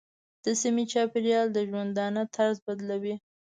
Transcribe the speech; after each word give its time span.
د 0.43 0.45
سیمې 0.61 0.83
چاپېریال 0.91 1.47
د 1.51 1.57
ژوندانه 1.69 2.21
طرز 2.35 2.57
بدلوي. 2.65 3.15